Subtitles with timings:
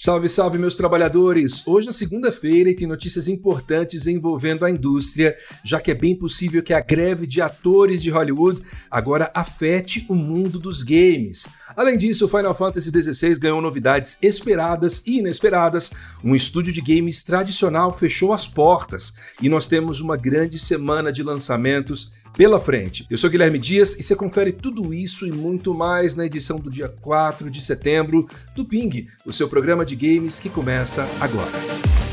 [0.00, 1.66] Salve, salve, meus trabalhadores!
[1.66, 6.62] Hoje é segunda-feira e tem notícias importantes envolvendo a indústria, já que é bem possível
[6.62, 11.48] que a greve de atores de Hollywood agora afete o mundo dos games.
[11.76, 15.90] Além disso, o Final Fantasy XVI ganhou novidades esperadas e inesperadas.
[16.22, 21.24] Um estúdio de games tradicional fechou as portas e nós temos uma grande semana de
[21.24, 23.06] lançamentos pela frente.
[23.10, 26.70] Eu sou Guilherme Dias e você confere tudo isso e muito mais na edição do
[26.70, 32.07] dia 4 de setembro do Ping, o seu programa de games que começa agora.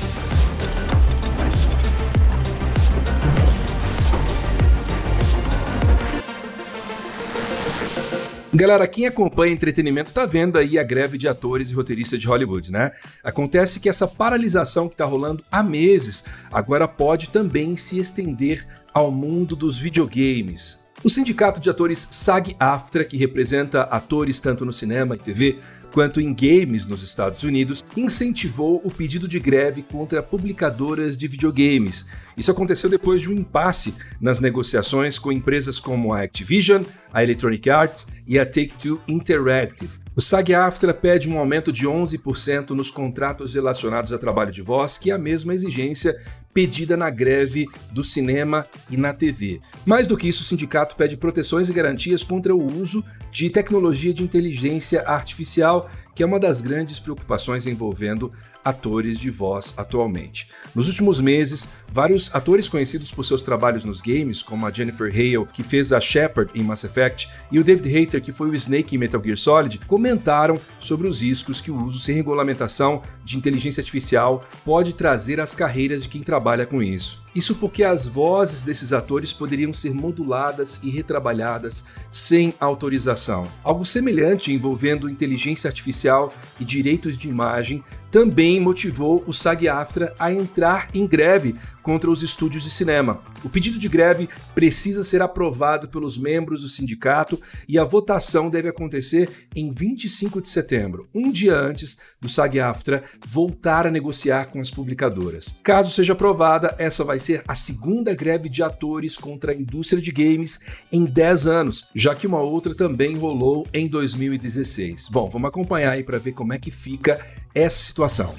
[8.56, 12.72] Galera, quem acompanha entretenimento tá vendo aí a greve de atores e roteiristas de Hollywood,
[12.72, 12.94] né?
[13.22, 16.24] Acontece que essa paralisação que tá rolando há meses
[16.54, 20.85] agora pode também se estender ao mundo dos videogames.
[21.04, 25.60] O sindicato de atores SAG-AFTRA, que representa atores tanto no cinema e TV
[25.92, 32.06] quanto em games nos Estados Unidos, incentivou o pedido de greve contra publicadoras de videogames.
[32.36, 37.70] Isso aconteceu depois de um impasse nas negociações com empresas como a Activision, a Electronic
[37.70, 40.06] Arts e a Take-Two Interactive.
[40.16, 45.12] O SAG-AFTRA pede um aumento de 11% nos contratos relacionados a trabalho de voz, que
[45.12, 46.18] é a mesma exigência
[46.56, 49.60] pedida na greve do cinema e na TV.
[49.86, 54.14] Mais do que isso, o sindicato pede proteções e garantias contra o uso de tecnologia
[54.14, 58.32] de inteligência artificial, que é uma das grandes preocupações envolvendo
[58.64, 60.50] atores de voz atualmente.
[60.74, 65.46] Nos últimos meses, vários atores conhecidos por seus trabalhos nos games, como a Jennifer Hale,
[65.52, 68.96] que fez a Shepard em Mass Effect, e o David Hayter, que foi o Snake
[68.96, 73.82] em Metal Gear Solid, comentaram sobre os riscos que o uso sem regulamentação de inteligência
[73.82, 77.25] artificial pode trazer às carreiras de quem trabalha com isso.
[77.36, 83.46] Isso porque as vozes desses atores poderiam ser moduladas e retrabalhadas sem autorização.
[83.62, 87.84] Algo semelhante envolvendo inteligência artificial e direitos de imagem
[88.16, 93.22] também motivou o SAG-AFTRA a entrar em greve contra os estúdios de cinema.
[93.44, 97.38] O pedido de greve precisa ser aprovado pelos membros do sindicato
[97.68, 103.86] e a votação deve acontecer em 25 de setembro, um dia antes do SAG-AFTRA voltar
[103.86, 105.60] a negociar com as publicadoras.
[105.62, 110.12] Caso seja aprovada, essa vai ser a segunda greve de atores contra a indústria de
[110.14, 115.10] games em 10 anos, já que uma outra também rolou em 2016.
[115.10, 117.20] Bom, vamos acompanhar aí para ver como é que fica
[117.56, 118.36] essa situação.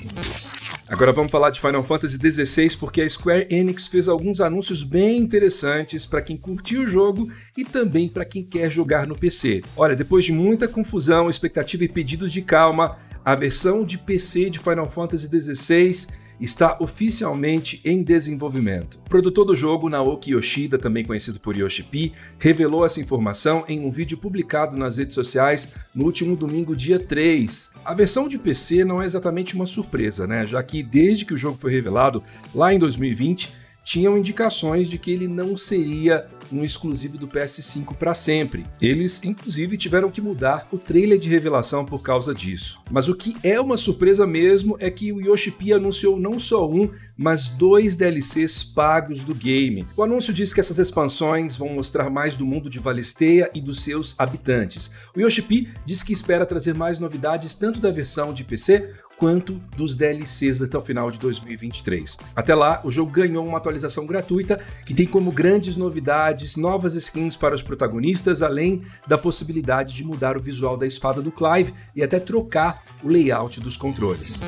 [0.88, 5.18] Agora vamos falar de Final Fantasy XVI porque a Square Enix fez alguns anúncios bem
[5.18, 9.62] interessantes para quem curtiu o jogo e também para quem quer jogar no PC.
[9.76, 14.60] Olha, depois de muita confusão, expectativa e pedidos de calma, a versão de PC de
[14.60, 16.06] Final Fantasy XVI
[16.40, 19.00] está oficialmente em desenvolvimento.
[19.06, 23.90] O produtor do jogo, Naoki Yoshida, também conhecido por Yoshi-P, revelou essa informação em um
[23.90, 27.70] vídeo publicado nas redes sociais no último domingo, dia 3.
[27.84, 30.46] A versão de PC não é exatamente uma surpresa, né?
[30.46, 32.22] Já que desde que o jogo foi revelado,
[32.54, 38.14] lá em 2020, tinham indicações de que ele não seria um exclusivo do PS5 para
[38.14, 38.66] sempre.
[38.80, 42.80] Eles, inclusive, tiveram que mudar o trailer de revelação por causa disso.
[42.90, 46.68] Mas o que é uma surpresa mesmo é que o Yoshi P anunciou não só
[46.68, 49.86] um, mas dois DLCs pagos do game.
[49.96, 53.84] O anúncio diz que essas expansões vão mostrar mais do mundo de Valisteia e dos
[53.84, 54.90] seus habitantes.
[55.16, 59.54] O Yoshi P diz que espera trazer mais novidades tanto da versão de PC quanto
[59.76, 62.18] dos DLCs até o final de 2023.
[62.34, 67.36] Até lá, o jogo ganhou uma atualização gratuita que tem como grandes novidades novas skins
[67.36, 72.02] para os protagonistas, além da possibilidade de mudar o visual da espada do Clive e
[72.02, 74.40] até trocar o layout dos controles.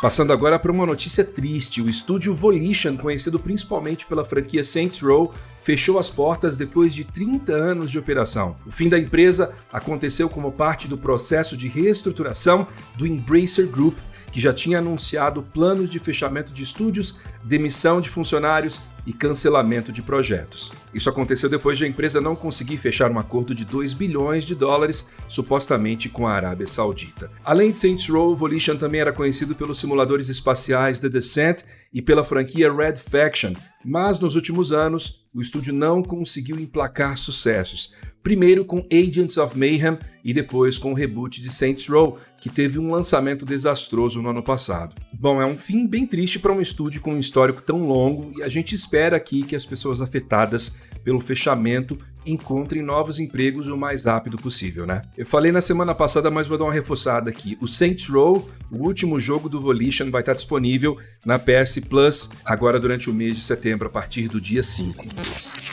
[0.00, 5.32] Passando agora para uma notícia triste: o estúdio Volition, conhecido principalmente pela franquia Saints Row,
[5.62, 8.56] fechou as portas depois de 30 anos de operação.
[8.66, 13.96] O fim da empresa aconteceu como parte do processo de reestruturação do Embracer Group,
[14.36, 20.02] que já tinha anunciado planos de fechamento de estúdios, demissão de funcionários e cancelamento de
[20.02, 20.74] projetos.
[20.92, 24.54] Isso aconteceu depois de a empresa não conseguir fechar um acordo de 2 bilhões de
[24.54, 27.30] dólares, supostamente com a Arábia Saudita.
[27.42, 32.22] Além de Saints Row, Volition também era conhecido pelos simuladores espaciais The Descent e pela
[32.22, 37.94] franquia Red Faction, mas nos últimos anos o estúdio não conseguiu emplacar sucessos.
[38.26, 42.76] Primeiro com Agents of Mayhem e depois com o reboot de Saints Row, que teve
[42.76, 44.96] um lançamento desastroso no ano passado.
[45.12, 48.42] Bom, é um fim bem triste para um estúdio com um histórico tão longo e
[48.42, 50.74] a gente espera aqui que as pessoas afetadas
[51.04, 51.96] pelo fechamento
[52.26, 55.02] encontrem novos empregos o mais rápido possível, né?
[55.16, 57.56] Eu falei na semana passada, mas vou dar uma reforçada aqui.
[57.60, 62.80] O Saints Row, o último jogo do Volition, vai estar disponível na PS Plus agora
[62.80, 65.65] durante o mês de setembro, a partir do dia 5.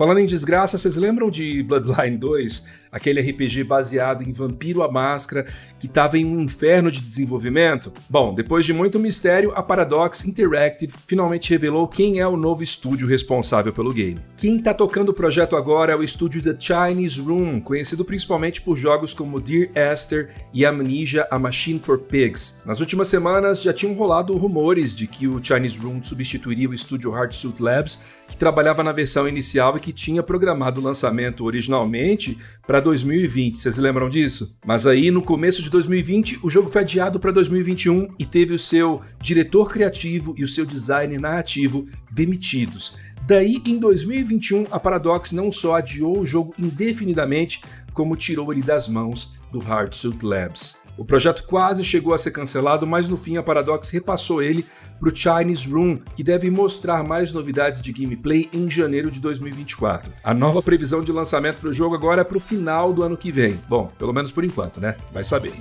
[0.00, 2.64] Falando em desgraça, vocês lembram de Bloodline 2?
[2.90, 5.46] Aquele RPG baseado em Vampiro à Máscara,
[5.78, 7.92] que estava em um inferno de desenvolvimento?
[8.08, 13.06] Bom, depois de muito mistério, a Paradox Interactive finalmente revelou quem é o novo estúdio
[13.06, 14.20] responsável pelo game.
[14.36, 18.76] Quem está tocando o projeto agora é o estúdio The Chinese Room, conhecido principalmente por
[18.76, 22.60] jogos como Dear Esther e Amnesia: A Machine for Pigs.
[22.64, 27.10] Nas últimas semanas já tinham rolado rumores de que o Chinese Room substituiria o estúdio
[27.10, 32.79] Hardsuit Labs, que trabalhava na versão inicial e que tinha programado o lançamento originalmente para
[32.80, 33.58] 2020.
[33.58, 34.56] Vocês lembram disso?
[34.64, 38.58] Mas aí no começo de 2020 o jogo foi adiado para 2021 e teve o
[38.58, 42.94] seu diretor criativo e o seu design narrativo demitidos.
[43.26, 47.62] Daí, em 2021, a Paradox não só adiou o jogo indefinidamente,
[47.92, 50.79] como tirou ele das mãos do Hardsuit Labs.
[51.00, 54.66] O projeto quase chegou a ser cancelado, mas no fim a Paradox repassou ele
[54.98, 60.12] para o Chinese Room, que deve mostrar mais novidades de gameplay em janeiro de 2024.
[60.22, 63.16] A nova previsão de lançamento para o jogo agora é para o final do ano
[63.16, 63.58] que vem.
[63.66, 64.94] Bom, pelo menos por enquanto, né?
[65.10, 65.54] Vai saber.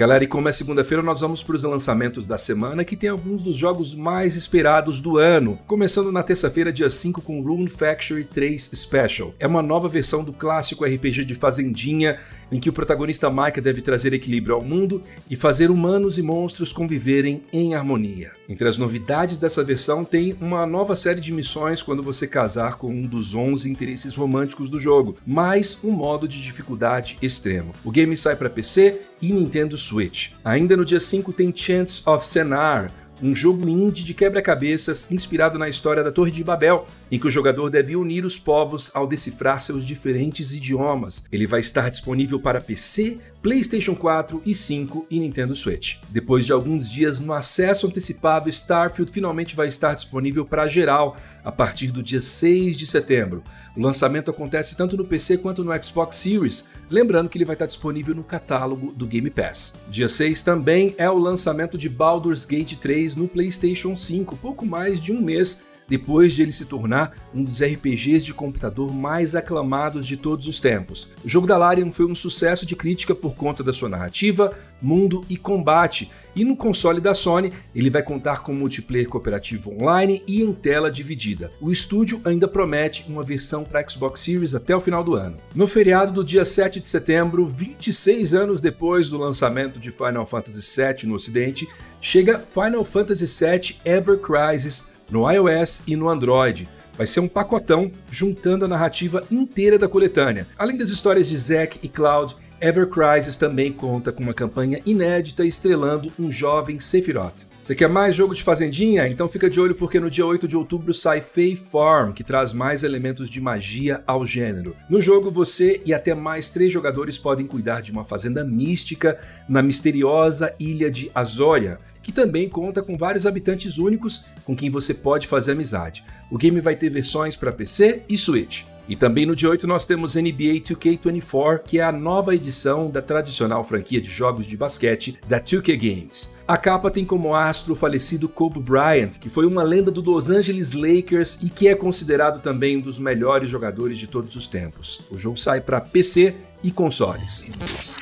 [0.00, 3.42] Galera, e como é segunda-feira, nós vamos para os lançamentos da semana, que tem alguns
[3.42, 5.58] dos jogos mais esperados do ano.
[5.66, 9.34] Começando na terça-feira, dia 5, com Rune Factory 3 Special.
[9.38, 12.18] É uma nova versão do clássico RPG de Fazendinha,
[12.50, 16.72] em que o protagonista Micah deve trazer equilíbrio ao mundo e fazer humanos e monstros
[16.72, 18.32] conviverem em harmonia.
[18.48, 22.88] Entre as novidades dessa versão tem uma nova série de missões quando você casar com
[22.88, 27.74] um dos 11 interesses românticos do jogo, mais um modo de dificuldade extremo.
[27.84, 30.30] O game sai para PC e Nintendo Switch.
[30.44, 35.68] Ainda no dia 5 tem Chants of Senar, um jogo indie de quebra-cabeças inspirado na
[35.68, 39.60] história da Torre de Babel, em que o jogador deve unir os povos ao decifrar
[39.60, 41.24] seus diferentes idiomas.
[41.30, 45.96] Ele vai estar disponível para PC, PlayStation 4 e 5 e Nintendo Switch.
[46.10, 51.50] Depois de alguns dias no acesso antecipado, Starfield finalmente vai estar disponível para geral a
[51.50, 53.42] partir do dia 6 de setembro.
[53.74, 57.66] O lançamento acontece tanto no PC quanto no Xbox Series, lembrando que ele vai estar
[57.66, 59.72] disponível no catálogo do Game Pass.
[59.88, 65.00] Dia 6 também é o lançamento de Baldur's Gate 3 no PlayStation 5, pouco mais
[65.00, 70.06] de um mês depois de ele se tornar um dos RPGs de computador mais aclamados
[70.06, 71.08] de todos os tempos.
[71.24, 75.24] O jogo da Larian foi um sucesso de crítica por conta da sua narrativa, mundo
[75.28, 80.42] e combate, e no console da Sony ele vai contar com multiplayer cooperativo online e
[80.42, 81.50] em tela dividida.
[81.60, 85.38] O estúdio ainda promete uma versão para Xbox Series até o final do ano.
[85.54, 90.80] No feriado do dia 7 de setembro, 26 anos depois do lançamento de Final Fantasy
[90.80, 91.68] VII no ocidente,
[92.00, 96.68] chega Final Fantasy VII Ever Crisis no iOS e no Android.
[96.96, 100.46] Vai ser um pacotão juntando a narrativa inteira da coletânea.
[100.58, 105.46] Além das histórias de Zack e Cloud, Ever Crisis também conta com uma campanha inédita
[105.46, 107.48] estrelando um jovem Sephiroth.
[107.62, 109.08] Você quer mais jogo de fazendinha?
[109.08, 112.52] Então fica de olho porque no dia 8 de outubro sai Fae Farm, que traz
[112.52, 114.76] mais elementos de magia ao gênero.
[114.88, 119.18] No jogo, você e até mais três jogadores podem cuidar de uma fazenda mística
[119.48, 124.94] na misteriosa ilha de Azória que também conta com vários habitantes únicos com quem você
[124.94, 126.04] pode fazer amizade.
[126.30, 128.64] O game vai ter versões para PC e Switch.
[128.90, 133.00] E também no dia 8 nós temos NBA 2K24, que é a nova edição da
[133.00, 136.34] tradicional franquia de jogos de basquete da 2K Games.
[136.46, 140.28] A capa tem como astro o falecido Kobe Bryant, que foi uma lenda do Los
[140.28, 145.02] Angeles Lakers e que é considerado também um dos melhores jogadores de todos os tempos.
[145.08, 147.99] O jogo sai para PC e consoles.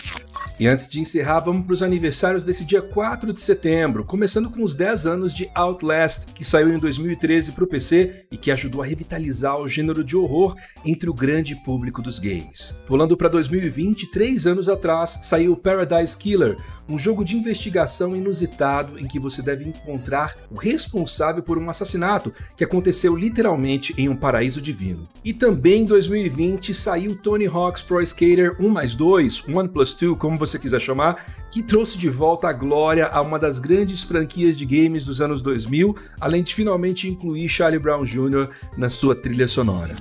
[0.61, 4.65] E antes de encerrar, vamos para os aniversários desse dia 4 de setembro, começando com
[4.65, 8.83] os 10 anos de Outlast, que saiu em 2013 para o PC e que ajudou
[8.83, 12.75] a revitalizar o gênero de horror entre o grande público dos games.
[12.89, 16.57] Pulando para 2020, três anos atrás, saiu Paradise Killer,
[16.89, 22.33] um jogo de investigação inusitado em que você deve encontrar o responsável por um assassinato
[22.57, 25.07] que aconteceu literalmente em um paraíso divino.
[25.23, 30.19] E também em 2020 saiu Tony Hawk's Pro Skater 1 mais 2, 1 plus 2,
[30.19, 34.57] como você quiser chamar, que trouxe de volta a glória a uma das grandes franquias
[34.57, 38.49] de games dos anos 2000, além de finalmente incluir Charlie Brown Jr.
[38.77, 39.95] na sua trilha sonora.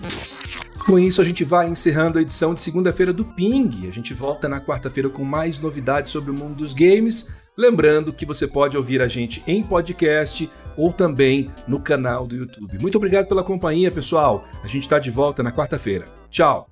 [0.86, 3.88] Com isso, a gente vai encerrando a edição de segunda-feira do Ping.
[3.89, 7.30] A gente volta na quarta-feira com mais novidades sobre o mundo dos games.
[7.58, 12.80] Lembrando que você pode ouvir a gente em podcast ou também no canal do YouTube.
[12.80, 14.46] Muito obrigado pela companhia, pessoal.
[14.63, 16.08] A gente está de volta na quarta-feira.
[16.30, 16.70] Tchau!